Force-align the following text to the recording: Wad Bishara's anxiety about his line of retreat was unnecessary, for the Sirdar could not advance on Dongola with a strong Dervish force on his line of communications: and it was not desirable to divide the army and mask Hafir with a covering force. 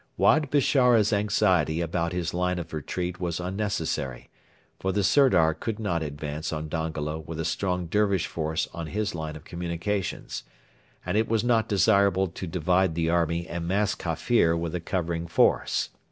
Wad 0.17 0.49
Bishara's 0.49 1.13
anxiety 1.13 1.79
about 1.79 2.11
his 2.11 2.33
line 2.33 2.57
of 2.57 2.73
retreat 2.73 3.19
was 3.19 3.39
unnecessary, 3.39 4.31
for 4.79 4.91
the 4.91 5.03
Sirdar 5.03 5.53
could 5.53 5.77
not 5.77 6.01
advance 6.01 6.51
on 6.51 6.67
Dongola 6.69 7.19
with 7.19 7.39
a 7.39 7.45
strong 7.45 7.85
Dervish 7.85 8.25
force 8.25 8.67
on 8.73 8.87
his 8.87 9.13
line 9.13 9.35
of 9.35 9.43
communications: 9.43 10.43
and 11.05 11.17
it 11.17 11.27
was 11.29 11.43
not 11.43 11.69
desirable 11.69 12.25
to 12.29 12.47
divide 12.47 12.95
the 12.95 13.11
army 13.11 13.45
and 13.47 13.67
mask 13.67 14.01
Hafir 14.01 14.57
with 14.57 14.73
a 14.73 14.81
covering 14.81 15.27
force. 15.27 15.89